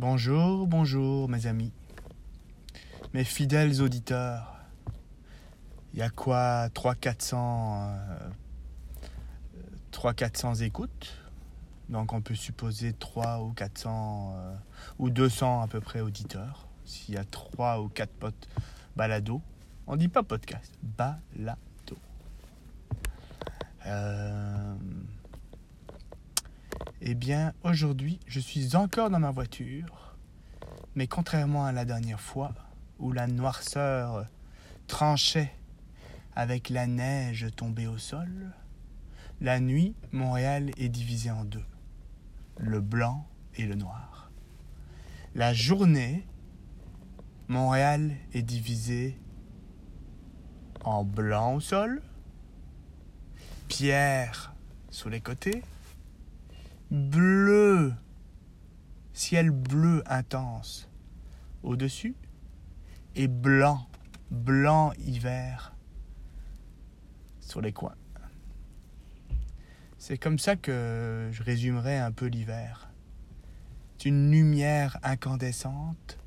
Bonjour, 0.00 0.66
bonjour 0.66 1.28
mes 1.28 1.46
amis, 1.46 1.74
mes 3.12 3.22
fidèles 3.22 3.82
auditeurs. 3.82 4.56
Il 5.92 5.98
y 5.98 6.02
a 6.02 6.08
quoi 6.08 6.68
300-400 6.68 7.34
euh, 7.34 8.30
300-400 9.92 10.62
écoutes? 10.62 11.14
Donc 11.90 12.14
on 12.14 12.22
peut 12.22 12.34
supposer 12.34 12.94
3 12.94 13.42
ou 13.42 13.52
400 13.52 14.32
euh, 14.38 14.54
ou 14.98 15.10
200 15.10 15.60
à 15.60 15.68
peu 15.68 15.82
près 15.82 16.00
auditeurs. 16.00 16.66
S'il 16.86 17.16
y 17.16 17.18
a 17.18 17.24
3 17.24 17.82
ou 17.82 17.90
4 17.90 18.10
potes 18.10 18.48
balado. 18.96 19.42
On 19.86 19.96
dit 19.96 20.08
pas 20.08 20.22
podcast, 20.22 20.78
balado. 20.82 21.58
Euh, 23.84 24.74
eh 27.02 27.14
bien, 27.14 27.54
aujourd'hui, 27.64 28.20
je 28.26 28.40
suis 28.40 28.76
encore 28.76 29.08
dans 29.08 29.18
ma 29.18 29.30
voiture, 29.30 30.16
mais 30.94 31.06
contrairement 31.06 31.64
à 31.64 31.72
la 31.72 31.86
dernière 31.86 32.20
fois, 32.20 32.52
où 32.98 33.12
la 33.12 33.26
noirceur 33.26 34.26
tranchait 34.86 35.54
avec 36.36 36.68
la 36.68 36.86
neige 36.86 37.46
tombée 37.56 37.86
au 37.86 37.96
sol, 37.96 38.52
la 39.40 39.60
nuit, 39.60 39.94
Montréal 40.12 40.72
est 40.76 40.90
divisé 40.90 41.30
en 41.30 41.44
deux, 41.44 41.64
le 42.58 42.82
blanc 42.82 43.26
et 43.54 43.64
le 43.64 43.76
noir. 43.76 44.30
La 45.34 45.54
journée, 45.54 46.26
Montréal 47.48 48.14
est 48.34 48.42
divisé 48.42 49.18
en 50.84 51.04
blanc 51.04 51.54
au 51.54 51.60
sol, 51.60 52.02
pierre 53.68 54.54
sur 54.90 55.08
les 55.08 55.22
côtés, 55.22 55.62
bleu, 56.90 57.94
ciel 59.12 59.50
bleu 59.50 60.02
intense 60.06 60.88
au-dessus, 61.62 62.16
et 63.14 63.28
blanc, 63.28 63.88
blanc 64.30 64.92
hiver 64.98 65.74
sur 67.40 67.60
les 67.60 67.72
coins. 67.72 67.96
C'est 69.98 70.16
comme 70.16 70.38
ça 70.38 70.56
que 70.56 71.28
je 71.30 71.42
résumerai 71.42 71.98
un 71.98 72.12
peu 72.12 72.26
l'hiver. 72.26 72.90
C'est 73.98 74.08
une 74.08 74.30
lumière 74.30 74.98
incandescente, 75.02 76.18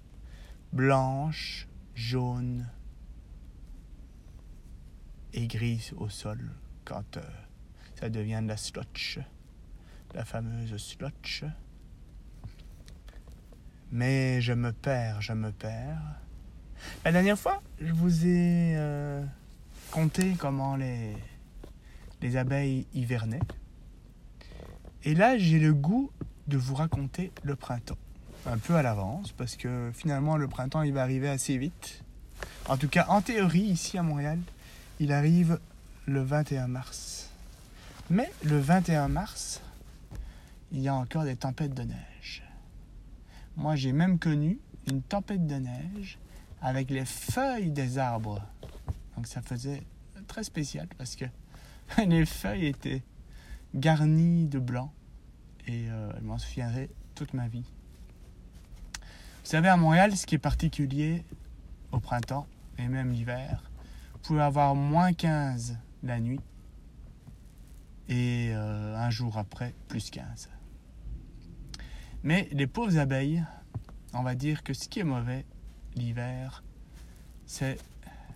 blanche, 0.72 1.68
jaune 1.96 2.70
et 5.34 5.48
grise 5.48 5.94
au 5.98 6.10
sol 6.10 6.52
quand 6.86 7.18
euh, 7.18 7.22
ça 7.96 8.10
devient 8.10 8.42
de 8.44 8.48
la 8.48 8.58
slotch 8.58 9.20
la 10.14 10.26
fameuse 10.26 10.76
slotch. 10.78 11.44
Mais 13.92 14.42
je 14.42 14.54
me 14.54 14.72
perds, 14.72 15.22
je 15.22 15.34
me 15.34 15.52
perds. 15.52 16.02
La 17.06 17.12
dernière 17.12 17.38
fois, 17.38 17.62
je 17.80 17.94
vous 17.94 18.26
ai 18.26 18.74
euh, 18.76 19.24
conté 19.92 20.34
comment 20.38 20.76
les, 20.76 21.16
les 22.22 22.38
abeilles 22.38 22.88
hivernaient. 22.94 23.40
Et 25.04 25.16
là, 25.16 25.38
j'ai 25.38 25.60
le 25.60 25.74
goût 25.74 26.12
de 26.48 26.58
vous 26.58 26.76
raconter 26.76 27.32
le 27.44 27.56
printemps. 27.56 27.98
Un 28.46 28.58
peu 28.58 28.76
à 28.76 28.82
l'avance, 28.82 29.32
parce 29.32 29.56
que 29.56 29.92
finalement, 29.94 30.38
le 30.38 30.48
printemps, 30.48 30.82
il 30.82 30.94
va 30.94 31.02
arriver 31.02 31.30
assez 31.30 31.58
vite. 31.58 32.04
En 32.68 32.78
tout 32.78 32.90
cas, 32.90 33.06
en 33.10 33.22
théorie, 33.22 33.62
ici 33.62 33.98
à 33.98 34.04
Montréal, 34.04 34.40
il 35.00 35.12
arrive 35.12 35.60
le 36.06 36.22
21 36.22 36.68
mars. 36.68 37.30
Mais 38.10 38.32
le 38.44 38.60
21 38.60 39.08
mars, 39.08 39.62
il 40.74 40.82
y 40.82 40.88
a 40.88 40.96
encore 40.96 41.24
des 41.24 41.36
tempêtes 41.36 41.76
de 41.76 41.84
neige. 41.84 42.44
Moi, 43.56 43.76
j'ai 43.76 43.94
même 43.94 44.18
connu 44.18 44.60
une 44.88 45.04
tempête 45.04 45.46
de 45.46 45.56
neige 45.56 46.18
avec 46.62 46.90
les 46.90 47.06
feuilles 47.06 47.72
des 47.72 48.00
arbres. 48.00 48.42
Donc 49.16 49.28
ça 49.28 49.42
faisait 49.42 49.84
très 50.28 50.44
spécial 50.44 50.88
parce 50.98 51.16
que 51.16 51.26
les 52.06 52.26
feuilles 52.26 52.66
étaient 52.66 53.04
garnies 53.76 54.48
de 54.48 54.60
blanc 54.60 54.92
et 55.68 55.90
euh, 55.90 56.12
je 56.20 56.26
m'en 56.26 56.40
souviendrai 56.40 56.90
toute 57.14 57.34
ma 57.34 57.48
vie. 57.48 57.66
Vous 59.02 59.50
savez, 59.50 59.68
à 59.68 59.78
Montréal, 59.78 60.16
ce 60.18 60.26
qui 60.26 60.36
est 60.36 60.40
particulier 60.40 61.24
au 61.92 62.00
printemps 62.00 62.48
et 62.80 62.88
même 62.88 63.12
l'hiver, 63.12 63.70
vous 64.14 64.20
pouvez 64.20 64.42
avoir 64.42 64.74
moins 64.74 65.14
15 65.14 65.78
la 66.02 66.20
nuit 66.20 66.40
et 68.10 68.52
euh, 68.54 68.98
un 68.98 69.10
jour 69.10 69.38
après, 69.38 69.74
plus 69.88 70.10
15. 70.10 70.50
Mais 72.24 72.48
les 72.52 72.68
pauvres 72.68 72.98
abeilles, 72.98 73.44
on 74.14 74.24
va 74.24 74.34
dire 74.34 74.64
que 74.64 74.74
ce 74.74 74.88
qui 74.88 75.02
est 75.02 75.04
mauvais 75.04 75.46
l'hiver, 75.96 76.64
c'est 77.46 77.78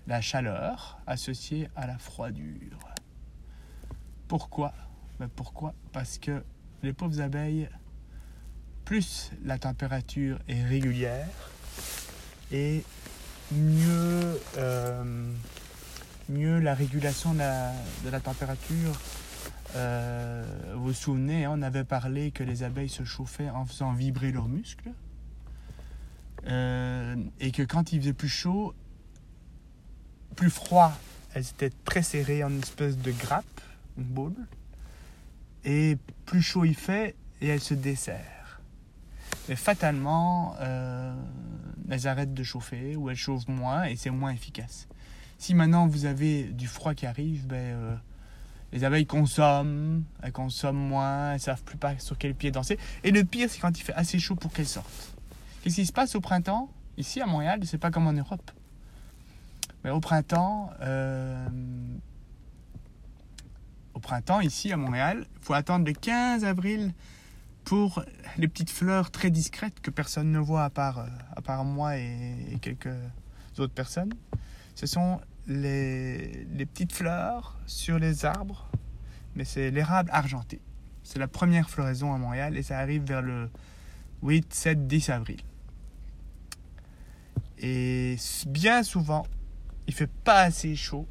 la 0.07 0.19
chaleur 0.19 0.99
associée 1.07 1.69
à 1.75 1.87
la 1.87 1.97
froidure. 1.97 2.79
Pourquoi? 4.27 4.73
Ben 5.19 5.29
Pourquoi? 5.29 5.73
Parce 5.93 6.17
que 6.17 6.43
les 6.83 6.91
pauvres 6.91 7.21
abeilles, 7.21 7.69
plus 8.83 9.31
la 9.45 9.57
température 9.57 10.39
est 10.49 10.63
régulière 10.63 11.51
et 12.51 12.83
mieux, 13.53 14.39
euh, 14.57 15.31
la 16.29 16.73
régulation 16.73 17.33
de 17.33 17.39
la, 17.39 17.71
de 18.03 18.09
la 18.09 18.19
température 18.19 18.99
euh, 19.77 20.73
vous 20.75 20.87
vous 20.87 20.93
souvenez, 20.93 21.45
hein, 21.45 21.53
on 21.53 21.61
avait 21.61 21.83
parlé 21.83 22.31
que 22.31 22.43
les 22.43 22.63
abeilles 22.63 22.89
se 22.89 23.03
chauffaient 23.03 23.49
en 23.49 23.65
faisant 23.65 23.93
vibrer 23.93 24.31
leurs 24.31 24.47
muscles. 24.47 24.91
Euh, 26.47 27.15
et 27.39 27.51
que 27.51 27.61
quand 27.63 27.91
il 27.91 28.01
faisait 28.01 28.13
plus 28.13 28.29
chaud, 28.29 28.73
plus 30.35 30.49
froid, 30.49 30.97
elles 31.33 31.47
étaient 31.47 31.71
très 31.85 32.01
serrées 32.01 32.43
en 32.43 32.49
une 32.49 32.59
espèce 32.59 32.97
de 32.97 33.11
grappe, 33.11 33.45
une 33.97 34.05
boule. 34.05 34.47
Et 35.63 35.97
plus 36.25 36.41
chaud 36.41 36.65
il 36.65 36.75
fait, 36.75 37.15
et 37.41 37.47
elles 37.47 37.61
se 37.61 37.73
desserrent. 37.73 38.61
Mais 39.49 39.55
fatalement, 39.55 40.55
euh, 40.59 41.13
elles 41.89 42.07
arrêtent 42.07 42.33
de 42.33 42.43
chauffer, 42.43 42.95
ou 42.95 43.09
elles 43.09 43.15
chauffent 43.17 43.47
moins, 43.47 43.83
et 43.83 43.95
c'est 43.95 44.09
moins 44.09 44.31
efficace. 44.31 44.87
Si 45.37 45.53
maintenant 45.53 45.87
vous 45.87 46.05
avez 46.05 46.45
du 46.45 46.67
froid 46.67 46.95
qui 46.95 47.05
arrive, 47.05 47.45
ben, 47.45 47.99
les 48.73 48.83
abeilles 48.83 49.05
consomment, 49.05 50.03
elles 50.21 50.31
consomment 50.31 50.77
moins, 50.77 51.33
elles 51.33 51.39
savent 51.39 51.63
plus 51.63 51.77
pas 51.77 51.97
sur 51.99 52.17
quel 52.17 52.35
pied 52.35 52.51
danser. 52.51 52.77
Et 53.03 53.11
le 53.11 53.23
pire, 53.23 53.49
c'est 53.49 53.59
quand 53.59 53.77
il 53.77 53.83
fait 53.83 53.93
assez 53.93 54.19
chaud 54.19 54.35
pour 54.35 54.51
qu'elles 54.51 54.67
sortent. 54.67 55.15
Qu'est-ce 55.61 55.75
qui 55.75 55.85
se 55.85 55.93
passe 55.93 56.15
au 56.15 56.21
printemps? 56.21 56.69
Ici 56.97 57.21
à 57.21 57.25
Montréal, 57.25 57.61
c'est 57.65 57.77
pas 57.77 57.91
comme 57.91 58.07
en 58.07 58.13
Europe. 58.13 58.51
Mais 59.83 59.89
au 59.89 59.99
printemps, 59.99 60.71
euh, 60.81 61.47
au 63.93 63.99
printemps 63.99 64.41
ici 64.41 64.71
à 64.71 64.77
Montréal, 64.77 65.25
il 65.35 65.45
faut 65.45 65.53
attendre 65.53 65.85
le 65.85 65.93
15 65.93 66.43
avril 66.43 66.93
pour 67.63 68.03
les 68.37 68.47
petites 68.47 68.69
fleurs 68.69 69.11
très 69.11 69.29
discrètes 69.29 69.79
que 69.81 69.91
personne 69.91 70.31
ne 70.31 70.39
voit 70.39 70.63
à 70.63 70.69
part, 70.69 70.99
euh, 70.99 71.07
à 71.35 71.41
part 71.41 71.63
moi 71.63 71.97
et 71.97 72.57
quelques 72.61 72.89
autres 73.59 73.73
personnes. 73.73 74.13
Ce 74.75 74.85
sont 74.85 75.19
les, 75.47 76.45
petites 76.57 76.93
fleurs 76.93 77.57
sur 77.65 77.99
les 77.99 78.25
arbres, 78.25 78.69
mais 79.35 79.45
c'est 79.45 79.71
l'érable 79.71 80.09
argenté. 80.11 80.59
C'est 81.03 81.19
la 81.19 81.27
première 81.27 81.69
floraison 81.69 82.13
à 82.13 82.17
Montréal 82.17 82.57
et 82.57 82.63
ça 82.63 82.79
arrive 82.79 83.03
vers 83.03 83.21
le 83.21 83.49
8, 84.23 84.53
7, 84.53 84.87
10 84.87 85.09
avril. 85.09 85.39
Et 87.59 88.17
bien 88.47 88.83
souvent, 88.83 89.25
il 89.87 89.93
fait 89.93 90.11
pas 90.11 90.41
assez 90.41 90.75
chaud, 90.75 91.07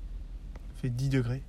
il 0.75 0.81
fait 0.81 0.91
10 0.91 1.09
degrés. 1.09 1.43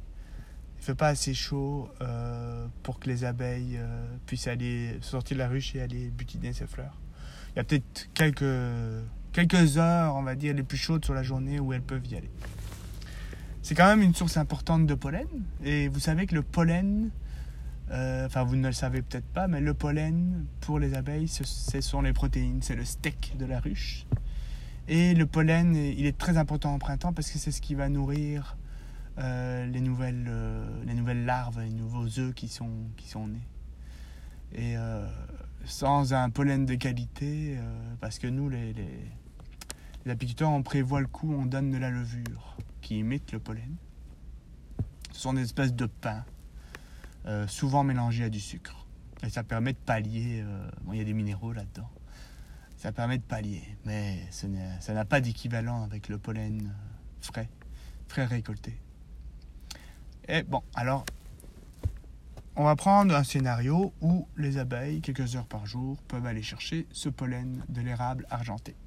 Il 0.79 0.83
fait 0.83 0.95
pas 0.95 1.09
assez 1.09 1.33
chaud 1.33 1.89
euh, 2.01 2.67
pour 2.83 2.99
que 2.99 3.09
les 3.09 3.25
abeilles 3.25 3.77
euh, 3.77 4.07
puissent 4.25 4.47
aller 4.47 4.97
sortir 5.01 5.35
de 5.35 5.39
la 5.39 5.49
ruche 5.49 5.75
et 5.75 5.81
aller 5.81 6.09
butiner 6.09 6.53
ces 6.53 6.67
fleurs. 6.67 6.97
Il 7.53 7.57
y 7.57 7.59
a 7.59 7.63
peut-être 7.63 8.09
quelques, 8.13 8.45
quelques 9.33 9.77
heures, 9.77 10.15
on 10.15 10.23
va 10.23 10.35
dire, 10.35 10.53
les 10.53 10.63
plus 10.63 10.77
chaudes 10.77 11.03
sur 11.03 11.13
la 11.13 11.23
journée 11.23 11.59
où 11.59 11.73
elles 11.73 11.81
peuvent 11.81 12.05
y 12.05 12.15
aller. 12.15 12.29
C'est 13.61 13.75
quand 13.75 13.87
même 13.87 14.01
une 14.01 14.15
source 14.15 14.37
importante 14.37 14.85
de 14.85 14.93
pollen. 14.93 15.27
Et 15.63 15.87
vous 15.87 15.99
savez 15.99 16.25
que 16.25 16.35
le 16.35 16.41
pollen, 16.41 17.09
euh, 17.91 18.25
enfin 18.25 18.43
vous 18.43 18.55
ne 18.55 18.67
le 18.67 18.73
savez 18.73 19.01
peut-être 19.01 19.27
pas, 19.27 19.47
mais 19.47 19.61
le 19.61 19.73
pollen 19.73 20.45
pour 20.61 20.79
les 20.79 20.93
abeilles, 20.93 21.27
ce, 21.27 21.43
sont 21.81 22.01
les 22.01 22.13
protéines, 22.13 22.61
c'est 22.61 22.75
le 22.75 22.85
steak 22.85 23.35
de 23.37 23.45
la 23.45 23.59
ruche. 23.59 24.05
Et 24.87 25.13
le 25.13 25.25
pollen, 25.25 25.75
il 25.75 26.05
est 26.05 26.17
très 26.17 26.37
important 26.37 26.73
au 26.73 26.77
printemps 26.77 27.11
parce 27.11 27.29
que 27.29 27.37
c'est 27.37 27.51
ce 27.51 27.61
qui 27.61 27.75
va 27.75 27.89
nourrir 27.89 28.57
euh, 29.17 29.65
les, 29.65 29.81
nouvelles, 29.81 30.27
euh, 30.29 30.65
les 30.85 30.93
nouvelles 30.93 31.25
larves, 31.25 31.59
les 31.59 31.71
nouveaux 31.71 32.07
œufs 32.19 32.33
qui 32.33 32.47
sont, 32.47 32.69
nés. 33.27 33.47
Et 34.55 34.75
sans 35.65 36.13
un 36.13 36.29
pollen 36.29 36.65
de 36.65 36.75
qualité, 36.75 37.57
parce 37.99 38.17
que 38.17 38.27
nous, 38.27 38.47
les, 38.47 38.71
les, 38.71 38.87
les 40.05 40.11
apiculteurs, 40.11 40.51
on 40.51 40.63
prévoit 40.63 41.01
le 41.01 41.07
coup, 41.07 41.33
on 41.33 41.45
donne 41.45 41.69
de 41.69 41.77
la 41.77 41.89
levure 41.89 42.55
qui 42.87 42.99
imitent 42.99 43.33
le 43.33 43.39
pollen. 43.39 43.75
Ce 45.11 45.19
sont 45.19 45.33
des 45.33 45.41
espèces 45.41 45.73
de 45.73 45.87
pain, 45.87 46.23
euh, 47.25 47.45
souvent 47.45 47.83
mélangés 47.83 48.23
à 48.23 48.29
du 48.29 48.39
sucre. 48.39 48.87
Et 49.23 49.29
ça 49.29 49.43
permet 49.43 49.73
de 49.73 49.77
pallier, 49.77 50.41
euh, 50.41 50.69
il 50.93 50.97
y 50.97 51.01
a 51.01 51.03
des 51.03 51.13
minéraux 51.13 51.51
là-dedans, 51.51 51.89
Ça 52.77 52.93
permet 52.93 53.17
de 53.17 53.23
pallier, 53.23 53.63
mais 53.83 54.25
ça 54.31 54.93
n'a 54.93 55.03
pas 55.03 55.19
d'équivalent 55.19 55.83
avec 55.83 56.07
le 56.07 56.17
pollen 56.17 56.73
frais, 57.19 57.49
frais 58.07 58.23
récolté. 58.23 58.79
Et 60.29 60.43
bon, 60.43 60.63
alors, 60.73 61.03
on 62.55 62.63
va 62.63 62.77
prendre 62.77 63.13
un 63.13 63.25
scénario 63.25 63.91
où 63.99 64.29
les 64.37 64.59
abeilles, 64.59 65.01
quelques 65.01 65.35
heures 65.35 65.47
par 65.47 65.65
jour, 65.65 65.97
peuvent 66.03 66.25
aller 66.25 66.43
chercher 66.43 66.87
ce 66.93 67.09
pollen 67.09 67.65
de 67.67 67.81
l'érable 67.81 68.25
argenté, 68.29 68.77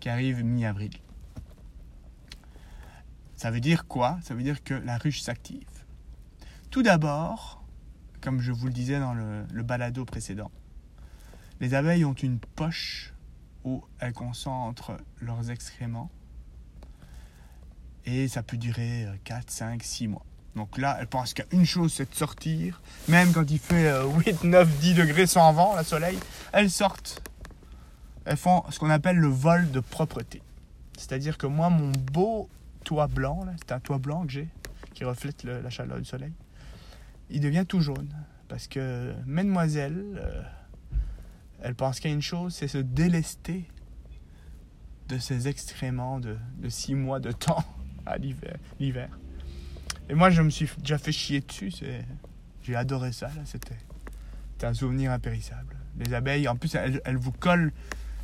qui 0.00 0.08
arrive 0.08 0.42
mi-avril. 0.42 0.92
Ça 3.42 3.50
veut 3.50 3.58
dire 3.58 3.88
quoi? 3.88 4.20
Ça 4.22 4.34
veut 4.34 4.44
dire 4.44 4.62
que 4.62 4.72
la 4.72 4.96
ruche 4.98 5.20
s'active. 5.20 5.66
Tout 6.70 6.84
d'abord, 6.84 7.64
comme 8.20 8.40
je 8.40 8.52
vous 8.52 8.68
le 8.68 8.72
disais 8.72 9.00
dans 9.00 9.14
le, 9.14 9.62
balado 9.64 10.04
précédent, 10.04 10.52
les 11.58 11.74
abeilles 11.74 12.04
ont 12.04 12.12
une 12.12 12.38
poche 12.38 13.12
où 13.64 13.82
elles 13.98 14.12
concentrent 14.12 14.96
leurs 15.20 15.50
excréments 15.50 16.08
et 18.04 18.28
ça 18.28 18.44
peut 18.44 18.56
durer 18.56 19.08
4, 19.24 19.50
5, 19.50 19.82
6 19.82 20.06
mois. 20.06 20.26
Donc 20.54 20.78
là, 20.78 20.96
elles 21.00 21.08
pensent 21.08 21.34
qu'une 21.34 21.66
chose, 21.66 21.92
c'est 21.92 22.08
de 22.08 22.14
sortir. 22.14 22.80
Même 23.08 23.32
quand 23.32 23.50
il 23.50 23.58
fait 23.58 23.92
8, 24.24 24.44
9, 24.44 24.78
10 24.78 24.94
degrés 24.94 25.26
sans 25.26 25.52
vent, 25.52 25.76
le 25.76 25.82
soleil, 25.82 26.16
elles 26.52 26.70
sortent. 26.70 27.28
Elles 28.24 28.36
font 28.36 28.62
ce 28.70 28.78
qu'on 28.78 28.90
appelle 28.90 29.16
le 29.16 29.26
vol 29.26 29.68
de 29.72 29.80
propreté. 29.80 30.42
C'est-à-dire 30.96 31.38
que 31.38 31.48
moi, 31.48 31.70
mon 31.70 31.90
beau 31.90 32.48
toit 32.82 33.06
blanc, 33.06 33.46
c'est 33.58 33.72
un 33.72 33.80
toit 33.80 33.98
blanc 33.98 34.26
que 34.26 34.32
j'ai, 34.32 34.48
qui 34.94 35.04
reflète 35.04 35.44
la 35.44 35.70
chaleur 35.70 35.98
du 35.98 36.04
soleil, 36.04 36.32
il 37.30 37.40
devient 37.40 37.64
tout 37.66 37.80
jaune. 37.80 38.08
Parce 38.48 38.66
que 38.66 39.14
mesdemoiselles, 39.26 40.04
euh, 40.16 40.42
elles 41.62 41.74
pensent 41.74 42.00
qu'il 42.00 42.10
y 42.10 42.12
a 42.12 42.14
une 42.14 42.22
chose, 42.22 42.54
c'est 42.54 42.68
se 42.68 42.78
délester 42.78 43.64
de 45.08 45.18
ces 45.18 45.48
excréments 45.48 46.20
de, 46.20 46.36
de 46.58 46.68
six 46.68 46.94
mois 46.94 47.20
de 47.20 47.32
temps 47.32 47.64
à 48.06 48.18
l'hiver. 48.18 49.08
Et 50.08 50.14
moi, 50.14 50.30
je 50.30 50.42
me 50.42 50.50
suis 50.50 50.68
déjà 50.78 50.98
fait 50.98 51.12
chier 51.12 51.40
dessus. 51.40 51.72
J'ai 52.62 52.76
adoré 52.76 53.12
ça. 53.12 53.30
C'était 53.44 53.76
un 54.66 54.74
souvenir 54.74 55.10
impérissable. 55.10 55.76
Les 55.98 56.12
abeilles, 56.14 56.48
en 56.48 56.56
plus, 56.56 56.74
elles, 56.74 57.16
vous 57.16 57.32
collent. 57.32 57.72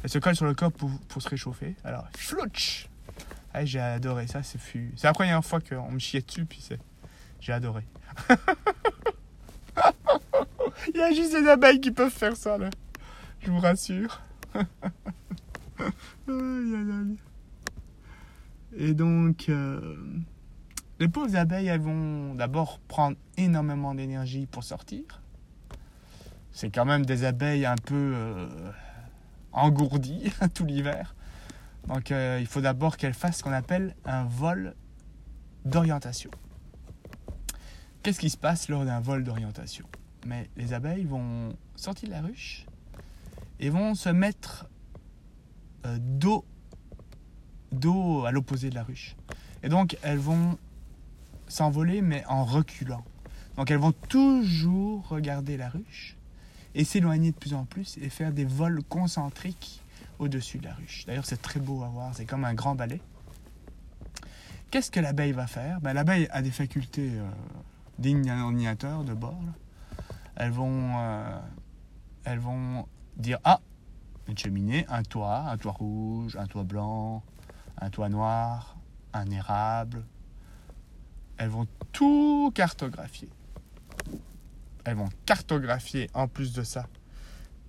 Elles 0.02 0.10
se 0.10 0.18
collent 0.18 0.36
sur 0.36 0.46
le 0.46 0.54
corps 0.54 0.72
pour, 0.72 0.90
pour 1.08 1.22
se 1.22 1.28
réchauffer. 1.28 1.74
Alors, 1.84 2.08
flouch 2.16 2.88
ah, 3.54 3.64
J'ai 3.64 3.80
adoré 3.80 4.26
ça. 4.26 4.42
C'est 4.42 4.58
la 5.02 5.12
première 5.12 5.44
fois 5.44 5.60
qu'on 5.60 5.90
me 5.90 5.98
chiait 5.98 6.22
dessus. 6.22 6.44
Puis 6.44 6.68
j'ai 7.40 7.52
adoré. 7.52 7.84
Il 10.94 10.96
y 10.96 11.02
a 11.02 11.12
juste 11.12 11.32
des 11.32 11.48
abeilles 11.48 11.80
qui 11.80 11.90
peuvent 11.90 12.12
faire 12.12 12.36
ça, 12.36 12.56
là. 12.58 12.70
Je 13.40 13.50
vous 13.50 13.60
rassure. 13.60 14.20
Et 18.76 18.94
donc, 18.94 19.48
euh, 19.48 19.96
les 20.98 21.08
pauvres 21.08 21.36
abeilles, 21.36 21.68
elles 21.68 21.80
vont 21.80 22.34
d'abord 22.34 22.80
prendre 22.80 23.16
énormément 23.36 23.94
d'énergie 23.94 24.46
pour 24.46 24.64
sortir. 24.64 25.22
C'est 26.52 26.70
quand 26.70 26.84
même 26.84 27.06
des 27.06 27.24
abeilles 27.24 27.66
un 27.66 27.76
peu 27.76 28.12
euh, 28.14 28.48
engourdies 29.52 30.32
tout 30.54 30.64
l'hiver. 30.64 31.14
Donc, 31.88 32.12
euh, 32.12 32.38
il 32.40 32.46
faut 32.46 32.60
d'abord 32.60 32.96
qu'elles 32.96 33.14
fassent 33.14 33.38
ce 33.38 33.42
qu'on 33.42 33.52
appelle 33.52 33.96
un 34.04 34.24
vol 34.24 34.74
d'orientation. 35.64 36.30
Qu'est-ce 38.02 38.20
qui 38.20 38.30
se 38.30 38.36
passe 38.36 38.68
lors 38.68 38.84
d'un 38.84 39.00
vol 39.00 39.24
d'orientation? 39.24 39.86
Mais 40.26 40.48
les 40.56 40.72
abeilles 40.72 41.04
vont 41.04 41.52
sortir 41.76 42.08
de 42.08 42.14
la 42.14 42.20
ruche 42.20 42.66
et 43.60 43.70
vont 43.70 43.94
se 43.94 44.08
mettre 44.08 44.66
euh, 45.86 45.98
dos 46.00 46.44
à 48.24 48.30
l'opposé 48.32 48.70
de 48.70 48.74
la 48.74 48.82
ruche. 48.82 49.16
Et 49.62 49.68
donc 49.68 49.96
elles 50.02 50.18
vont 50.18 50.58
s'envoler 51.48 52.02
mais 52.02 52.24
en 52.26 52.44
reculant. 52.44 53.04
Donc 53.56 53.70
elles 53.70 53.78
vont 53.78 53.92
toujours 53.92 55.08
regarder 55.08 55.56
la 55.56 55.68
ruche 55.68 56.16
et 56.74 56.84
s'éloigner 56.84 57.32
de 57.32 57.36
plus 57.36 57.54
en 57.54 57.64
plus 57.64 57.98
et 57.98 58.08
faire 58.08 58.32
des 58.32 58.44
vols 58.44 58.82
concentriques 58.84 59.82
au-dessus 60.18 60.58
de 60.58 60.64
la 60.64 60.74
ruche. 60.74 61.04
D'ailleurs 61.06 61.26
c'est 61.26 61.40
très 61.40 61.60
beau 61.60 61.82
à 61.82 61.88
voir, 61.88 62.14
c'est 62.14 62.26
comme 62.26 62.44
un 62.44 62.54
grand 62.54 62.74
balai. 62.74 63.00
Qu'est-ce 64.70 64.90
que 64.90 65.00
l'abeille 65.00 65.32
va 65.32 65.46
faire? 65.46 65.80
Ben, 65.80 65.94
L'abeille 65.94 66.28
a 66.30 66.42
des 66.42 66.50
facultés 66.50 67.12
euh, 67.14 67.30
dignes 67.98 68.22
d'un 68.22 68.42
ordinateur 68.42 69.02
de 69.02 69.14
bord. 69.14 69.40
Elles 70.36 70.50
vont, 70.50 70.92
euh, 70.98 71.38
elles 72.24 72.38
vont 72.38 72.86
dire 73.16 73.38
Ah, 73.44 73.60
une 74.28 74.36
cheminée, 74.36 74.84
un 74.90 75.02
toit, 75.02 75.38
un 75.48 75.56
toit 75.56 75.72
rouge, 75.72 76.36
un 76.36 76.46
toit 76.46 76.64
blanc, 76.64 77.22
un 77.80 77.88
toit 77.88 78.10
noir, 78.10 78.76
un 79.14 79.30
érable. 79.30 80.04
Elles 81.38 81.48
vont 81.48 81.66
tout 81.92 82.52
cartographier. 82.54 83.30
Elles 84.84 84.96
vont 84.96 85.08
cartographier 85.24 86.10
en 86.12 86.28
plus 86.28 86.52
de 86.52 86.62
ça 86.62 86.86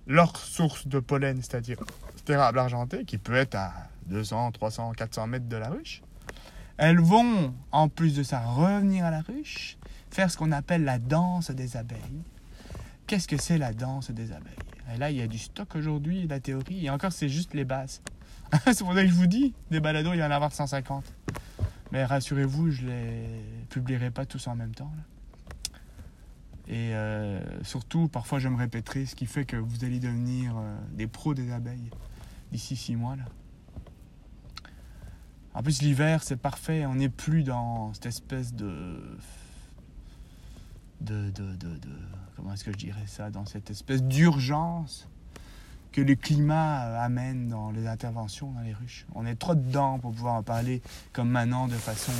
leur 0.06 0.36
source 0.36 0.86
de 0.86 0.98
pollen, 0.98 1.36
c'est-à-dire 1.42 1.78
cet 2.16 2.30
érable 2.30 2.58
argenté 2.58 3.04
qui 3.04 3.18
peut 3.18 3.34
être 3.34 3.54
à 3.54 3.72
200, 4.06 4.52
300, 4.52 4.92
400 4.92 5.26
mètres 5.26 5.48
de 5.48 5.56
la 5.56 5.68
ruche. 5.70 6.02
Elles 6.76 7.00
vont 7.00 7.54
en 7.72 7.88
plus 7.88 8.16
de 8.16 8.22
ça 8.22 8.40
revenir 8.40 9.04
à 9.04 9.10
la 9.10 9.20
ruche 9.20 9.76
faire 10.10 10.30
ce 10.30 10.36
qu'on 10.36 10.52
appelle 10.52 10.84
la 10.84 10.98
danse 10.98 11.50
des 11.50 11.76
abeilles. 11.76 12.22
Qu'est-ce 13.06 13.28
que 13.28 13.36
c'est 13.36 13.58
la 13.58 13.72
danse 13.72 14.10
des 14.10 14.32
abeilles? 14.32 14.54
Et 14.94 14.98
là, 14.98 15.10
il 15.10 15.16
y 15.16 15.22
a 15.22 15.26
du 15.26 15.38
stock 15.38 15.74
aujourd'hui, 15.76 16.26
la 16.26 16.40
théorie, 16.40 16.86
et 16.86 16.90
encore, 16.90 17.12
c'est 17.12 17.28
juste 17.28 17.54
les 17.54 17.64
bases. 17.64 18.02
c'est 18.66 18.78
pour 18.78 18.94
ça 18.94 19.02
que 19.02 19.08
je 19.08 19.14
vous 19.14 19.26
dis, 19.26 19.54
des 19.70 19.80
balados, 19.80 20.12
il 20.14 20.18
y 20.18 20.22
en 20.22 20.30
a 20.30 20.34
avoir 20.34 20.52
150. 20.52 21.04
Mais 21.92 22.04
rassurez-vous, 22.04 22.70
je 22.70 22.82
les 22.86 23.24
publierai 23.68 24.10
pas 24.10 24.26
tous 24.26 24.46
en 24.46 24.56
même 24.56 24.74
temps. 24.74 24.92
Et 26.70 26.94
euh, 26.94 27.40
surtout, 27.64 28.06
parfois, 28.06 28.38
je 28.38 28.46
me 28.48 28.56
répéterai, 28.56 29.04
ce 29.04 29.16
qui 29.16 29.26
fait 29.26 29.44
que 29.44 29.56
vous 29.56 29.84
allez 29.84 29.98
devenir 29.98 30.56
euh, 30.56 30.76
des 30.92 31.08
pros 31.08 31.34
des 31.34 31.50
abeilles 31.50 31.90
d'ici 32.52 32.76
six 32.76 32.94
mois. 32.94 33.16
Là. 33.16 33.24
En 35.52 35.64
plus, 35.64 35.82
l'hiver, 35.82 36.22
c'est 36.22 36.36
parfait. 36.36 36.86
On 36.86 36.94
n'est 36.94 37.08
plus 37.08 37.42
dans 37.42 37.92
cette 37.92 38.06
espèce 38.06 38.54
de 38.54 39.02
de, 41.00 41.30
de, 41.30 41.56
de, 41.56 41.78
comment 42.36 42.52
est-ce 42.52 42.62
que 42.62 42.72
je 42.72 42.76
dirais 42.76 43.06
ça, 43.06 43.30
dans 43.30 43.46
cette 43.46 43.70
espèce 43.70 44.02
d'urgence 44.02 45.08
que 45.92 46.02
le 46.02 46.14
climat 46.14 46.84
euh, 46.84 47.04
amène 47.04 47.48
dans 47.48 47.72
les 47.72 47.88
interventions 47.88 48.52
dans 48.52 48.60
les 48.60 48.74
ruches. 48.74 49.06
On 49.16 49.26
est 49.26 49.34
trop 49.34 49.56
dedans 49.56 49.98
pour 49.98 50.12
pouvoir 50.12 50.34
en 50.34 50.44
parler 50.44 50.82
comme 51.12 51.30
maintenant 51.30 51.66
de 51.66 51.74
façon, 51.74 52.12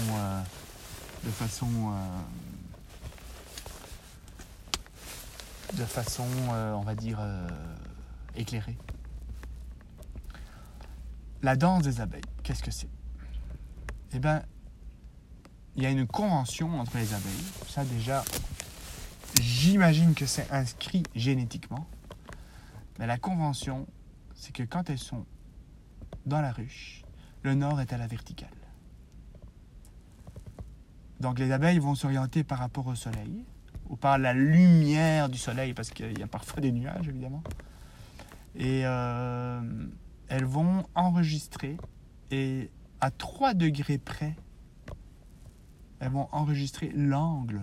de 1.25 1.31
façon, 1.31 1.69
euh, 1.69 2.19
de 5.77 5.85
façon, 5.85 6.27
on 6.49 6.81
va 6.81 6.95
dire, 6.95 7.21
éclairée. 8.37 8.77
La 11.43 11.57
danse 11.57 11.85
des 11.85 12.01
abeilles, 12.01 12.23
qu'est-ce 12.43 12.63
que 12.63 12.71
c'est? 12.71 12.91
Eh 14.13 14.19
bien, 14.19 14.43
il 15.77 15.83
y 15.83 15.87
a 15.87 15.91
une 15.91 16.07
convention 16.07 16.81
entre 16.81 16.97
les 16.97 17.15
abeilles. 17.15 17.45
Ça 17.69 17.85
déjà, 17.85 18.23
J'imagine 19.41 20.15
que 20.15 20.27
c'est 20.27 20.51
inscrit 20.51 21.03
génétiquement. 21.15 21.87
Mais 22.99 23.07
la 23.07 23.17
convention, 23.17 23.87
c'est 24.35 24.53
que 24.55 24.63
quand 24.63 24.91
elles 24.91 24.99
sont 24.99 25.25
dans 26.27 26.41
la 26.41 26.53
ruche, 26.53 27.03
le 27.43 27.55
nord 27.55 27.81
est 27.81 27.93
à 27.93 27.99
la 27.99 28.07
verticale. 28.07 28.49
Donc 31.21 31.39
les 31.39 31.53
abeilles 31.53 31.79
vont 31.79 31.95
s'orienter 31.95 32.45
par 32.45 32.59
rapport 32.59 32.87
au 32.87 32.95
soleil, 32.95 33.45
ou 33.91 33.97
par 33.97 34.19
la 34.19 34.33
lumière 34.33 35.29
du 35.29 35.37
soleil, 35.37 35.75
parce 35.75 35.91
qu'il 35.91 36.19
y 36.19 36.23
a 36.23 36.29
parfois 36.29 36.61
des 36.61 36.71
nuages, 36.71 37.09
évidemment. 37.09 37.43
Et 38.55 38.83
euh, 38.85 39.61
elles 40.29 40.45
vont 40.45 40.87
enregistrer, 40.95 41.77
et 42.31 42.71
à 43.01 43.11
3 43.11 43.55
degrés 43.55 43.99
près, 43.99 44.37
elles 45.99 46.13
vont 46.13 46.29
enregistrer 46.33 46.91
l'angle 46.95 47.63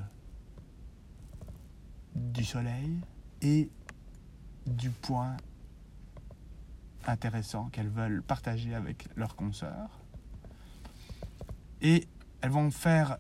du 2.14 2.44
soleil 2.44 3.00
et 3.42 3.70
du 4.66 4.90
point 4.90 5.38
intéressant 7.06 7.70
qu'elles 7.70 7.90
veulent 7.90 8.22
partager 8.22 8.76
avec 8.76 9.08
leurs 9.16 9.36
consoeurs. 9.36 10.02
Et 11.82 12.08
elles 12.42 12.50
vont 12.50 12.70
faire 12.70 13.18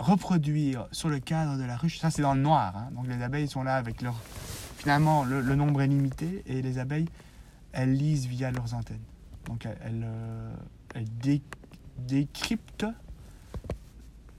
reproduire 0.00 0.88
sur 0.92 1.08
le 1.08 1.20
cadre 1.20 1.56
de 1.56 1.64
la 1.64 1.76
ruche, 1.76 1.98
ça 1.98 2.10
c'est 2.10 2.22
dans 2.22 2.34
le 2.34 2.40
noir, 2.40 2.76
hein. 2.76 2.88
donc 2.92 3.06
les 3.06 3.22
abeilles 3.22 3.48
sont 3.48 3.62
là 3.62 3.76
avec 3.76 4.02
leur... 4.02 4.20
Finalement, 4.76 5.24
le, 5.24 5.42
nombre 5.54 5.82
est 5.82 5.86
limité 5.86 6.42
et 6.46 6.62
les 6.62 6.78
abeilles, 6.78 7.08
elles 7.72 7.94
lisent 7.94 8.26
via 8.26 8.50
leurs 8.50 8.72
antennes. 8.72 9.04
Donc 9.44 9.66
elles, 9.66 10.06
elles, 10.94 11.06
euh, 11.26 11.38
décryptent 11.98 12.86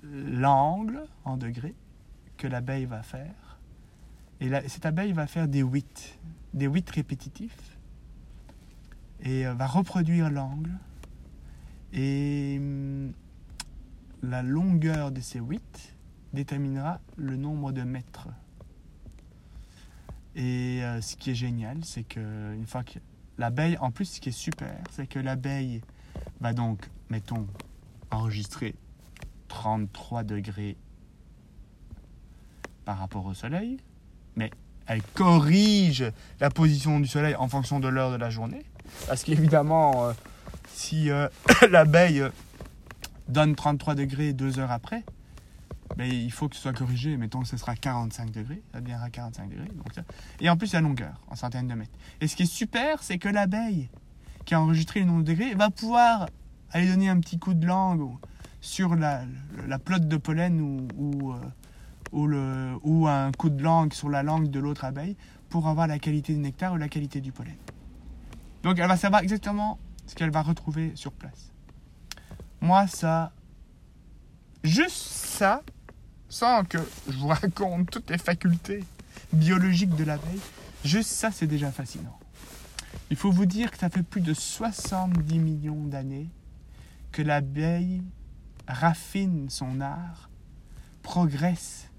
l'angle 0.01 1.03
en 1.25 1.37
degrés 1.37 1.75
que 2.37 2.47
l'abeille 2.47 2.85
va 2.85 3.03
faire 3.03 3.51
et 4.41 4.49
cette 4.67 4.87
abeille 4.87 5.13
va 5.13 5.27
faire 5.27 5.47
des 5.47 5.61
8, 5.61 6.17
des 6.55 6.65
8 6.65 6.89
répétitifs. 6.89 7.77
et 9.21 9.45
euh, 9.45 9.53
va 9.53 9.67
reproduire 9.67 10.31
l'angle. 10.31 10.71
Et 11.93 12.57
hum, 12.59 13.13
la 14.23 14.43
longueur 14.43 15.11
de 15.11 15.21
ces 15.21 15.39
8 15.39 15.95
déterminera 16.33 16.99
le 17.17 17.35
nombre 17.35 17.71
de 17.71 17.81
mètres. 17.81 18.27
Et 20.35 20.79
euh, 20.83 21.01
ce 21.01 21.15
qui 21.15 21.31
est 21.31 21.35
génial, 21.35 21.79
c'est 21.83 22.03
que 22.03 22.53
une 22.55 22.65
fois 22.65 22.83
que 22.83 22.99
l'abeille, 23.37 23.77
en 23.79 23.91
plus, 23.91 24.05
ce 24.05 24.21
qui 24.21 24.29
est 24.29 24.33
super, 24.33 24.77
c'est 24.91 25.07
que 25.07 25.19
l'abeille 25.19 25.81
va 26.39 26.53
donc, 26.53 26.89
mettons, 27.09 27.47
enregistrer 28.11 28.75
33 29.47 30.23
degrés 30.23 30.77
par 32.85 32.97
rapport 32.97 33.25
au 33.25 33.33
soleil, 33.33 33.77
mais 34.35 34.51
elle 34.87 35.01
corrige 35.13 36.05
la 36.39 36.49
position 36.49 36.99
du 36.99 37.07
soleil 37.07 37.35
en 37.35 37.47
fonction 37.47 37.79
de 37.79 37.87
l'heure 37.87 38.11
de 38.11 38.17
la 38.17 38.29
journée. 38.29 38.63
Parce 39.07 39.23
qu'évidemment, 39.23 40.05
euh, 40.05 40.13
si 40.73 41.09
euh, 41.09 41.27
l'abeille 41.69 42.23
donne 43.31 43.55
33 43.55 43.95
degrés 43.95 44.33
deux 44.33 44.59
heures 44.59 44.71
après, 44.71 45.03
ben, 45.97 46.11
il 46.11 46.31
faut 46.31 46.47
que 46.47 46.55
ce 46.55 46.61
soit 46.61 46.73
corrigé. 46.73 47.17
Mettons 47.17 47.41
que 47.41 47.47
ce 47.47 47.57
sera 47.57 47.75
45 47.75 48.31
degrés, 48.31 48.61
ça 48.71 48.81
deviendra 48.81 49.09
45 49.09 49.49
degrés. 49.49 49.67
Et 50.39 50.49
en 50.49 50.57
plus, 50.57 50.73
la 50.73 50.81
longueur, 50.81 51.19
en 51.27 51.35
centaines 51.35 51.67
de 51.67 51.73
mètres. 51.73 51.97
Et 52.21 52.27
ce 52.27 52.35
qui 52.35 52.43
est 52.43 52.51
super, 52.51 53.03
c'est 53.03 53.17
que 53.17 53.29
l'abeille 53.29 53.89
qui 54.45 54.55
a 54.55 54.61
enregistré 54.61 55.01
le 55.01 55.05
nombre 55.05 55.23
de 55.23 55.31
degrés 55.31 55.53
va 55.53 55.69
pouvoir 55.69 56.27
aller 56.71 56.87
donner 56.87 57.09
un 57.09 57.19
petit 57.19 57.39
coup 57.39 57.53
de 57.53 57.65
langue 57.65 58.15
sur 58.61 58.95
la, 58.95 59.23
la 59.67 59.79
plotte 59.79 60.07
de 60.07 60.17
pollen 60.17 60.61
ou, 60.95 61.33
euh, 61.33 63.07
un 63.07 63.31
coup 63.31 63.49
de 63.49 63.61
langue 63.61 63.93
sur 63.93 64.09
la 64.09 64.23
langue 64.23 64.49
de 64.49 64.59
l'autre 64.59 64.85
abeille 64.85 65.15
pour 65.49 65.67
avoir 65.67 65.87
la 65.87 65.99
qualité 65.99 66.33
du 66.33 66.39
nectar 66.39 66.73
ou 66.73 66.77
la 66.77 66.87
qualité 66.87 67.21
du 67.21 67.31
pollen. 67.31 67.55
Donc 68.63 68.79
elle 68.79 68.87
va 68.87 68.97
savoir 68.97 69.21
exactement 69.21 69.79
ce 70.05 70.15
qu'elle 70.15 70.31
va 70.31 70.41
retrouver 70.41 70.91
sur 70.95 71.11
place. 71.11 71.50
Moi, 72.61 72.87
ça, 72.87 73.31
juste 74.63 74.95
ça, 74.95 75.63
sans 76.29 76.63
que 76.63 76.77
je 77.07 77.17
vous 77.17 77.27
raconte 77.27 77.89
toutes 77.89 78.09
les 78.09 78.17
facultés 78.17 78.83
biologiques 79.33 79.95
de 79.95 80.03
l'abeille, 80.03 80.39
juste 80.85 81.09
ça, 81.09 81.31
c'est 81.31 81.47
déjà 81.47 81.71
fascinant. 81.71 82.17
Il 83.09 83.17
faut 83.17 83.31
vous 83.31 83.45
dire 83.45 83.71
que 83.71 83.77
ça 83.77 83.89
fait 83.89 84.03
plus 84.03 84.21
de 84.21 84.33
70 84.33 85.39
millions 85.39 85.85
d'années 85.85 86.29
que 87.11 87.21
l'abeille 87.21 88.01
raffine 88.67 89.49
son 89.49 89.81
art, 89.81 90.29
progresse, 91.01 91.89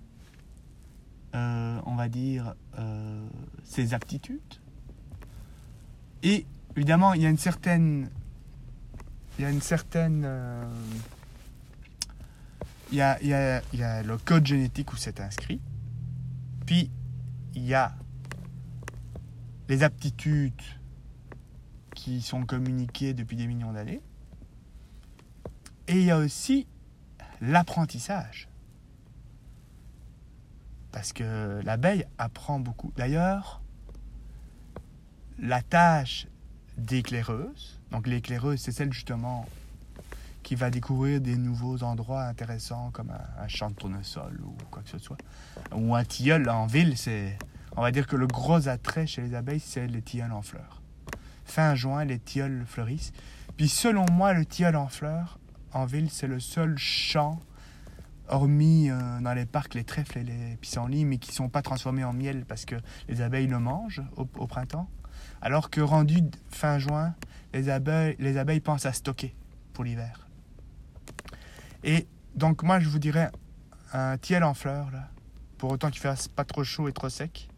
euh, 1.34 1.80
on 1.86 1.96
va 1.96 2.08
dire, 2.08 2.54
euh, 2.78 3.26
ses 3.64 3.94
aptitudes. 3.94 4.40
Et 6.22 6.46
évidemment, 6.76 7.14
il 7.14 7.22
y 7.22 7.26
a 7.26 7.28
une 7.28 7.38
certaine... 7.38 8.08
Il 9.42 9.46
y 9.46 9.48
a 9.48 9.50
une 9.50 9.60
certaine... 9.60 10.22
euh, 10.24 10.64
il, 12.92 12.94
il, 13.22 13.26
y 13.26 13.34
a, 13.34 13.60
il 13.72 13.80
y 13.80 13.82
a 13.82 14.04
le 14.04 14.16
code 14.16 14.46
génétique 14.46 14.92
où 14.92 14.96
c'est 14.96 15.18
inscrit. 15.18 15.60
Puis, 16.64 16.92
il 17.56 17.64
y 17.64 17.74
a 17.74 17.92
les 19.68 19.82
aptitudes 19.82 20.62
qui 21.96 22.22
sont 22.22 22.46
communiquées 22.46 23.14
depuis 23.14 23.34
des 23.34 23.48
millions 23.48 23.72
d'années. 23.72 24.00
Et 25.88 25.94
il 25.94 26.04
y 26.04 26.12
a 26.12 26.18
aussi 26.18 26.68
l'apprentissage. 27.40 28.48
Parce 30.92 31.12
que 31.12 31.60
l'abeille 31.64 32.06
apprend 32.16 32.60
beaucoup. 32.60 32.92
D'ailleurs, 32.94 33.60
la 35.36 35.62
tâche 35.62 36.28
d'éclaireuse, 36.76 37.80
donc 37.92 38.06
l'éclaireuse, 38.06 38.58
c'est 38.58 38.72
celle 38.72 38.92
justement 38.92 39.46
qui 40.42 40.54
va 40.54 40.70
découvrir 40.70 41.20
des 41.20 41.36
nouveaux 41.36 41.82
endroits 41.84 42.24
intéressants 42.24 42.90
comme 42.90 43.10
un, 43.10 43.48
champ 43.48 43.70
de 43.70 43.74
tournesol 43.74 44.40
ou 44.44 44.56
quoi 44.70 44.82
que 44.82 44.88
ce 44.88 44.98
soit. 44.98 45.18
Ou 45.72 45.94
un 45.94 46.02
tilleul 46.02 46.48
en 46.48 46.66
ville, 46.66 46.96
c'est. 46.96 47.38
On 47.76 47.82
va 47.82 47.90
dire 47.90 48.06
que 48.06 48.16
le 48.16 48.26
gros 48.26 48.66
attrait 48.68 49.06
chez 49.06 49.22
les 49.22 49.34
abeilles, 49.34 49.60
c'est 49.60 49.86
les 49.86 50.02
tilleuls 50.02 50.32
en 50.32 50.42
fleurs. 50.42 50.82
Fin 51.44 51.74
juin, 51.74 52.04
les 52.04 52.18
tilleuls 52.18 52.64
fleurissent. 52.66 53.12
Puis 53.56 53.68
selon 53.68 54.06
moi, 54.10 54.32
le 54.32 54.46
tilleul 54.46 54.76
en 54.76 54.88
fleurs, 54.88 55.38
en 55.72 55.84
ville, 55.84 56.10
c'est 56.10 56.26
le 56.26 56.40
seul 56.40 56.76
champ, 56.78 57.40
hormis 58.28 58.90
euh, 58.90 59.20
dans 59.20 59.34
les 59.34 59.46
parcs, 59.46 59.74
les 59.74 59.84
trèfles 59.84 60.18
et 60.18 60.24
les 60.24 60.56
pissenlits, 60.60 61.04
mais 61.04 61.18
qui 61.18 61.30
ne 61.30 61.34
sont 61.34 61.48
pas 61.50 61.62
transformés 61.62 62.04
en 62.04 62.14
miel 62.14 62.44
parce 62.46 62.64
que 62.64 62.76
les 63.08 63.20
abeilles 63.20 63.48
le 63.48 63.58
mangent 63.58 64.02
au 64.16 64.46
printemps. 64.46 64.88
Alors 65.42 65.70
que 65.70 65.80
rendu 65.80 66.18
fin 66.50 66.78
juin, 66.78 67.14
les 67.52 67.68
abeilles, 67.68 68.16
les 68.18 68.36
abeilles 68.36 68.60
pensent 68.60 68.86
à 68.86 68.92
stocker 68.92 69.34
pour 69.72 69.84
l'hiver. 69.84 70.26
Et 71.84 72.06
donc 72.34 72.62
moi, 72.62 72.80
je 72.80 72.88
vous 72.88 72.98
dirais 72.98 73.30
un 73.92 74.16
tilleul 74.18 74.44
en 74.44 74.54
fleurs, 74.54 74.90
là, 74.90 75.10
pour 75.58 75.70
autant 75.72 75.90
qu'il 75.90 76.00
fasse 76.00 76.28
pas 76.28 76.44
trop 76.44 76.64
chaud 76.64 76.88
et 76.88 76.92
trop 76.92 77.08
sec, 77.08 77.48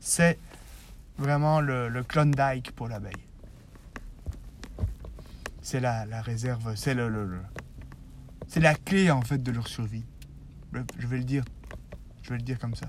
c'est 0.00 0.38
vraiment 1.18 1.60
le, 1.60 1.88
le 1.88 2.02
Klondike 2.02 2.72
pour 2.72 2.88
l'abeille. 2.88 3.12
C'est 5.62 5.80
la, 5.80 6.06
la 6.06 6.22
réserve, 6.22 6.74
c'est 6.76 6.94
le, 6.94 7.08
le- 7.08 7.40
c'est 8.48 8.60
la 8.60 8.74
clé 8.74 9.10
en 9.10 9.22
fait 9.22 9.42
de 9.42 9.50
leur 9.50 9.66
survie. 9.66 10.04
Je 10.98 11.06
vais 11.06 11.18
le 11.18 11.24
dire, 11.24 11.44
je 12.22 12.30
vais 12.30 12.36
le 12.36 12.42
dire 12.42 12.58
comme 12.58 12.74
ça. 12.74 12.88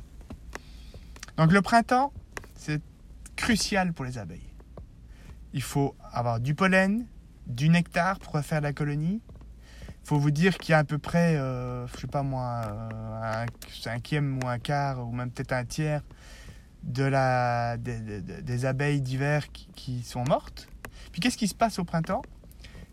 Donc 1.38 1.52
le 1.52 1.62
printemps, 1.62 2.14
c'est 2.56 2.82
crucial 3.36 3.94
pour 3.94 4.06
les 4.06 4.18
abeilles. 4.18 4.47
Il 5.54 5.62
faut 5.62 5.96
avoir 6.12 6.40
du 6.40 6.56
pollen, 6.56 7.06
du 7.48 7.70
nectar 7.70 8.20
pour 8.20 8.38
faire 8.40 8.62
la 8.62 8.74
colonie. 8.74 9.22
Il 9.88 10.08
faut 10.08 10.20
vous 10.20 10.32
dire 10.32 10.58
qu'il 10.58 10.72
y 10.72 10.74
a 10.74 10.80
à 10.80 10.84
peu 10.84 10.98
près, 10.98 11.36
euh, 11.36 11.86
je 11.88 12.02
sais 12.02 12.08
pas 12.08 12.24
moi, 12.24 12.62
euh, 12.66 13.44
un 13.44 13.46
cinquième 13.74 14.40
ou 14.42 14.48
un 14.48 14.60
quart 14.60 15.06
ou 15.06 15.12
même 15.12 15.32
peut-être 15.32 15.54
un 15.54 15.66
tiers 15.66 16.02
de 16.84 17.04
la, 17.04 17.78
des, 17.78 18.66
abeilles 18.66 19.02
d'hiver 19.02 19.52
qui, 19.52 20.04
sont 20.04 20.24
mortes. 20.24 20.70
Puis 21.12 21.20
qu'est-ce 21.20 21.38
qui 21.38 21.48
se 21.48 21.56
passe 21.56 21.80
au 21.80 21.84
printemps? 21.84 22.22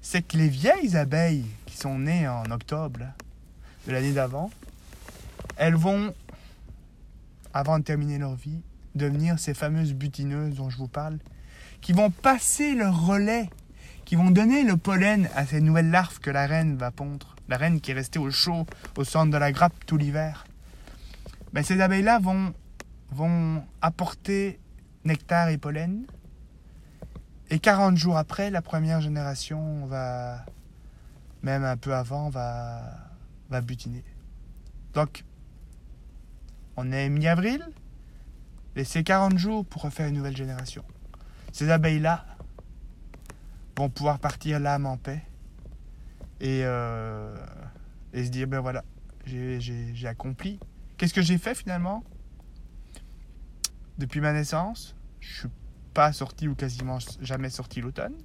C'est 0.01 0.23
que 0.23 0.37
les 0.37 0.49
vieilles 0.49 0.97
abeilles 0.97 1.47
qui 1.67 1.77
sont 1.77 1.99
nées 1.99 2.27
en 2.27 2.45
octobre 2.51 3.01
de 3.87 3.93
l'année 3.93 4.13
d'avant, 4.13 4.51
elles 5.57 5.77
vont, 5.77 6.13
avant 7.53 7.79
de 7.79 7.85
terminer 7.85 8.19
leur 8.19 8.35
vie, 8.35 8.61
devenir 8.95 9.39
ces 9.39 9.55
fameuses 9.55 9.95
butineuses 9.95 10.57
dont 10.57 10.71
je 10.71 10.77
vous 10.77 10.89
parle, 10.89 11.19
qui 11.85 11.93
vont 11.93 12.11
passer 12.11 12.75
le 12.75 12.89
relais, 12.89 13.51
qui 14.07 14.17
vont 14.17 14.31
donner 14.31 14.65
le 14.65 14.79
pollen 14.79 15.29
à 15.37 15.45
ces 15.45 15.61
nouvelles 15.61 15.91
larves 15.91 16.19
que 16.19 16.31
la 16.31 16.47
reine 16.47 16.77
va 16.77 16.91
pondre. 16.91 17.37
La 17.47 17.59
reine 17.59 17.83
qui 17.83 17.91
est 17.91 17.95
restée 17.95 18.19
au 18.19 18.31
chaud, 18.31 18.65
au 18.97 19.05
centre 19.05 19.31
de 19.31 19.37
la 19.37 19.53
grappe 19.53 19.85
tout 19.85 19.99
l'hiver. 19.99 20.47
Ben, 21.53 21.63
ces 21.63 21.83
abeilles-là 21.83 22.21
vont, 22.21 22.55
vont 23.11 23.63
apporter 23.83 24.59
nectar 25.05 25.51
et 25.51 25.59
pollen. 25.59 26.07
Et 27.51 27.59
40 27.59 27.99
jours 27.99 28.17
après, 28.17 28.49
la 28.49 28.63
première 28.63 29.03
génération 29.03 29.85
va, 29.85 30.47
même 31.43 31.65
un 31.65 31.77
peu 31.77 31.95
avant, 31.95 32.31
va, 32.31 32.81
va 33.51 33.61
butiner. 33.61 34.05
Donc, 34.95 35.23
on 36.79 36.91
est 36.93 37.11
mi-avril, 37.11 37.63
laissez 38.75 39.05
40 39.05 39.37
jours 39.37 39.67
pour 39.67 39.83
refaire 39.83 40.09
une 40.09 40.15
nouvelle 40.15 40.37
génération. 40.37 40.83
Ces 41.55 41.71
abeilles-là 41.71 42.27
vont 43.79 43.89
pouvoir 43.89 44.19
partir 44.19 44.59
l'âme 44.59 44.87
en 44.87 44.97
paix 44.97 45.23
et, 46.41 46.63
euh, 46.65 47.33
se 48.13 48.23
dire, 48.29 48.49
ben 48.49 48.59
voilà, 48.59 48.83
j'ai- 49.25 50.05
accompli. 50.05 50.59
Qu'est-ce 50.97 51.15
que 51.15 51.23
j'ai 51.23 51.39
fait 51.39 51.55
finalement? 51.55 52.03
Depuis 53.99 54.21
ma 54.21 54.33
naissance, 54.33 54.97
je 55.21 55.33
suis 55.43 55.49
pas 55.95 56.13
sorti 56.13 56.49
ou 56.49 56.57
quasiment 56.57 56.99
jamais 57.21 57.51
sorti 57.51 57.81
l'automne. 57.81 58.17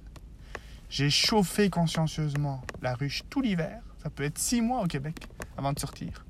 J'ai 0.88 1.08
chauffé 1.08 1.70
consciencieusement 1.70 2.62
la 2.82 2.94
ruche 2.94 3.22
tout 3.30 3.40
l'hiver. 3.42 3.80
Ça 4.02 4.10
peut 4.10 4.24
être 4.24 4.38
six 4.38 4.60
mois 4.60 4.82
au 4.82 4.88
Québec 4.88 5.28
avant 5.56 5.72
de 5.72 5.78
sortir. 5.78 6.26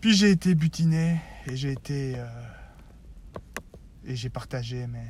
Puis 0.00 0.14
j'ai 0.16 0.32
été 0.32 0.56
butiné 0.56 1.20
et 1.46 1.54
j'ai 1.54 1.70
été 1.70 2.14
euh, 2.18 2.26
et 4.04 4.16
j'ai 4.16 4.30
partagé 4.30 4.86
mes 4.86 5.06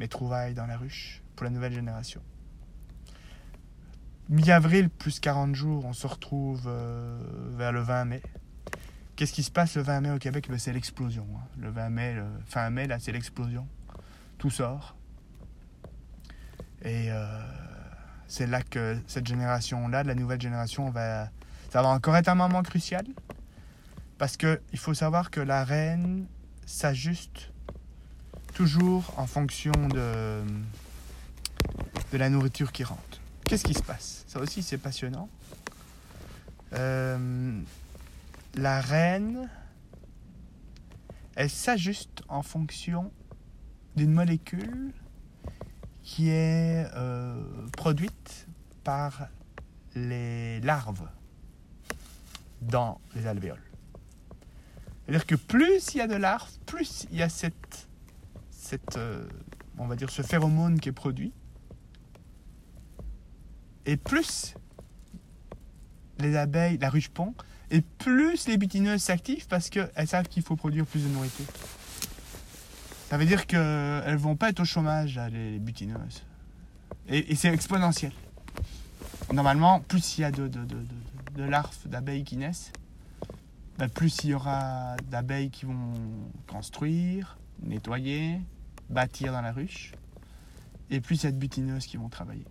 mes 0.00 0.08
trouvailles 0.08 0.54
dans 0.54 0.66
la 0.66 0.76
ruche 0.76 1.22
pour 1.36 1.44
la 1.44 1.50
nouvelle 1.50 1.72
génération. 1.72 2.20
Mi-avril 4.28 4.88
plus 4.88 5.20
40 5.20 5.54
jours, 5.54 5.84
on 5.84 5.92
se 5.92 6.06
retrouve 6.06 6.64
euh, 6.66 7.18
vers 7.56 7.72
le 7.72 7.80
20 7.80 8.04
mai. 8.06 8.22
Qu'est-ce 9.16 9.32
qui 9.32 9.42
se 9.42 9.50
passe 9.50 9.76
le 9.76 9.82
20 9.82 10.00
mai 10.00 10.10
au 10.10 10.18
Québec? 10.18 10.46
Ben, 10.48 10.58
C'est 10.58 10.72
l'explosion. 10.72 11.26
hein. 11.36 11.46
Le 11.60 11.70
20 11.70 11.90
mai, 11.90 12.16
fin 12.46 12.70
mai, 12.70 12.86
là, 12.86 12.98
c'est 12.98 13.12
l'explosion. 13.12 13.68
Tout 14.38 14.50
sort. 14.50 14.96
Et 16.82 17.12
euh, 17.12 17.26
c'est 18.26 18.46
là 18.46 18.62
que 18.62 18.98
cette 19.06 19.26
génération-là, 19.26 20.02
la 20.02 20.14
nouvelle 20.14 20.40
génération, 20.40 20.90
va, 20.90 21.28
ça 21.70 21.82
va 21.82 21.88
encore 21.88 22.16
être 22.16 22.28
un 22.28 22.34
moment 22.34 22.62
crucial. 22.62 23.04
Parce 24.18 24.36
que 24.36 24.60
il 24.72 24.78
faut 24.78 24.94
savoir 24.94 25.30
que 25.30 25.40
la 25.40 25.64
reine 25.64 26.26
s'ajuste 26.66 27.50
toujours 28.54 29.12
en 29.16 29.26
fonction 29.26 29.72
de, 29.88 30.42
la 32.12 32.30
nourriture 32.30 32.72
qui 32.72 32.84
rentre. 32.84 33.20
Qu'est-ce 33.44 33.64
qui 33.64 33.74
se 33.74 33.82
passe? 33.82 34.24
Ça 34.28 34.40
aussi, 34.40 34.62
c'est 34.62 34.78
passionnant. 34.78 35.28
Euh, 36.72 37.60
la 38.54 38.80
reine, 38.80 39.50
elle 41.34 41.50
s'ajuste 41.50 42.22
en 42.28 42.42
fonction 42.42 43.12
d'une 43.96 44.12
molécule 44.12 44.92
qui 46.02 46.28
est 46.28 46.86
euh, 46.94 47.42
produite 47.72 48.46
par 48.84 49.28
les 49.94 50.60
larves 50.60 51.08
dans 52.60 53.00
les 53.14 53.26
alvéoles. 53.26 53.73
C'est-à-dire 55.04 55.26
que 55.26 55.34
plus 55.34 55.94
il 55.94 55.98
y 55.98 56.00
a 56.00 56.06
de 56.06 56.16
larves, 56.16 56.50
plus 56.66 57.06
il 57.10 57.18
y 57.18 57.22
a 57.22 57.28
cette, 57.28 57.88
cette 58.50 58.96
euh, 58.96 59.26
on 59.78 59.86
va 59.86 59.96
dire, 59.96 60.10
ce 60.10 60.22
phéromone 60.22 60.80
qui 60.80 60.88
est 60.88 60.92
produit. 60.92 61.32
Et 63.86 63.96
plus 63.96 64.54
les 66.18 66.36
abeilles, 66.36 66.78
la 66.78 66.90
ruche 66.90 67.08
pond, 67.08 67.34
et 67.70 67.80
plus 67.80 68.46
les 68.46 68.56
butineuses 68.56 69.02
s'activent 69.02 69.46
parce 69.48 69.68
qu'elles 69.68 70.06
savent 70.06 70.28
qu'il 70.28 70.42
faut 70.42 70.56
produire 70.56 70.86
plus 70.86 71.02
de 71.02 71.08
nourriture. 71.08 71.46
Ça 73.10 73.18
veut 73.18 73.26
dire 73.26 73.46
qu'elles 73.46 74.12
ne 74.12 74.16
vont 74.16 74.36
pas 74.36 74.50
être 74.50 74.60
au 74.60 74.64
chômage, 74.64 75.20
les 75.32 75.58
butineuses. 75.58 76.22
Et, 77.08 77.34
c'est 77.34 77.48
exponentiel. 77.48 78.12
Normalement, 79.32 79.80
plus 79.80 80.18
il 80.18 80.22
y 80.22 80.24
a 80.24 80.30
de, 80.30 80.48
de, 80.48 81.44
larves 81.44 81.86
d'abeilles 81.86 82.24
qui 82.24 82.36
naissent, 82.36 82.72
ben, 83.78 83.88
plus 83.88 84.24
il 84.24 84.30
y 84.30 84.34
aura 84.34 84.96
d'abeilles 85.10 85.50
qui 85.50 85.66
vont 85.66 85.92
construire, 86.46 87.38
nettoyer, 87.62 88.40
bâtir 88.90 89.32
dans 89.32 89.40
la 89.40 89.52
ruche, 89.52 89.92
et 90.90 91.00
plus 91.00 91.22
il 91.22 91.24
y 91.24 91.28
a 91.28 91.32
de 91.32 91.38
butineuses 91.38 91.86
qui 91.86 91.96
vont 91.96 92.08
travailler. 92.08 92.46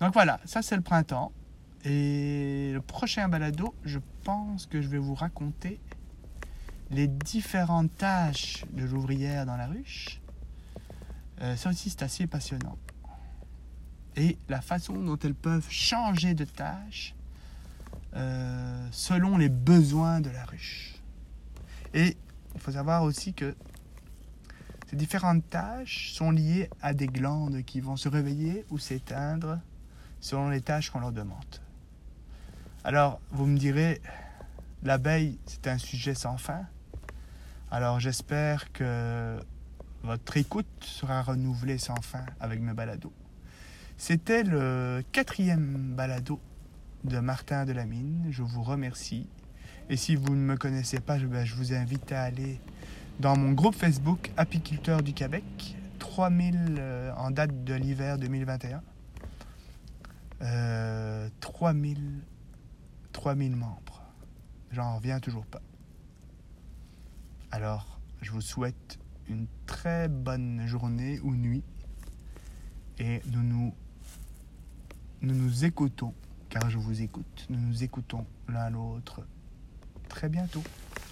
Donc 0.00 0.12
voilà, 0.14 0.40
ça 0.44 0.62
c'est 0.62 0.76
le 0.76 0.82
printemps. 0.82 1.32
Et 1.84 2.70
le 2.72 2.80
prochain 2.80 3.28
balado, 3.28 3.74
je 3.84 3.98
pense 4.24 4.66
que 4.66 4.80
je 4.80 4.88
vais 4.88 4.98
vous 4.98 5.14
raconter 5.14 5.80
les 6.90 7.08
différentes 7.08 7.96
tâches 7.96 8.64
de 8.72 8.84
l'ouvrière 8.84 9.46
dans 9.46 9.56
la 9.56 9.66
ruche. 9.66 10.20
Euh, 11.40 11.56
ça 11.56 11.70
aussi, 11.70 11.90
c'est 11.90 12.02
assez 12.02 12.26
passionnant. 12.26 12.78
Et 14.14 14.38
la 14.48 14.60
façon 14.60 14.94
dont 14.94 15.18
elles 15.18 15.34
peuvent 15.34 15.70
changer 15.70 16.34
de 16.34 16.44
tâche 16.44 17.14
euh, 18.14 18.86
selon 18.90 19.38
les 19.38 19.48
besoins 19.48 20.20
de 20.20 20.30
la 20.30 20.44
ruche. 20.44 20.94
Et 21.94 22.16
il 22.54 22.60
faut 22.60 22.72
savoir 22.72 23.02
aussi 23.02 23.32
que 23.32 23.54
ces 24.88 24.96
différentes 24.96 25.48
tâches 25.48 26.12
sont 26.12 26.30
liées 26.30 26.68
à 26.82 26.92
des 26.92 27.06
glandes 27.06 27.62
qui 27.62 27.80
vont 27.80 27.96
se 27.96 28.08
réveiller 28.08 28.66
ou 28.70 28.78
s'éteindre 28.78 29.58
selon 30.20 30.50
les 30.50 30.60
tâches 30.60 30.90
qu'on 30.90 31.00
leur 31.00 31.12
demande. 31.12 31.60
Alors, 32.84 33.20
vous 33.30 33.46
me 33.46 33.56
direz, 33.56 34.02
l'abeille, 34.82 35.38
c'est 35.46 35.66
un 35.68 35.78
sujet 35.78 36.14
sans 36.14 36.36
fin. 36.36 36.66
Alors, 37.70 38.00
j'espère 38.00 38.70
que 38.72 39.38
votre 40.02 40.36
écoute 40.36 40.66
sera 40.80 41.22
renouvelée 41.22 41.78
sans 41.78 42.00
fin 42.02 42.26
avec 42.40 42.60
mes 42.60 42.74
balados. 42.74 43.12
C'était 43.96 44.42
le 44.42 45.02
quatrième 45.12 45.94
balado 45.94 46.40
de 47.04 47.18
Martin 47.18 47.64
Delamine. 47.64 48.26
Je 48.30 48.42
vous 48.42 48.62
remercie. 48.62 49.28
Et 49.88 49.96
si 49.96 50.16
vous 50.16 50.34
ne 50.34 50.40
me 50.40 50.56
connaissez 50.56 51.00
pas, 51.00 51.18
je, 51.18 51.26
ben, 51.26 51.46
vous 51.56 51.74
invite 51.74 52.12
à 52.12 52.22
aller 52.22 52.60
dans 53.20 53.36
mon 53.36 53.52
groupe 53.52 53.74
Facebook 53.74 54.30
Apiculteur 54.36 55.02
du 55.02 55.12
Québec, 55.12 55.76
3000 55.98 56.76
euh, 56.78 57.12
en 57.16 57.30
date 57.30 57.64
de 57.64 57.74
l'hiver 57.74 58.18
2021. 58.18 58.82
Euh, 60.42 61.28
3000 61.40 62.22
3000 63.12 63.54
membres. 63.54 64.02
J'en 64.70 64.96
reviens 64.96 65.20
toujours 65.20 65.46
pas. 65.46 65.60
Alors, 67.50 68.00
je 68.22 68.30
vous 68.30 68.40
souhaite 68.40 68.98
une 69.28 69.46
très 69.66 70.08
bonne 70.08 70.66
journée 70.66 71.20
ou 71.20 71.34
nuit 71.34 71.62
et 72.98 73.20
nous 73.30 73.74
nous 75.20 75.64
écoutons, 75.64 76.14
car 76.52 76.68
je 76.68 76.76
vous 76.76 77.00
écoute, 77.00 77.46
nous 77.48 77.58
nous 77.58 77.82
écoutons 77.82 78.26
l'un 78.46 78.68
l'autre 78.68 79.22
très 80.10 80.28
bientôt. 80.28 80.62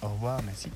Au 0.03 0.09
revoir, 0.09 0.43
merci. 0.45 0.69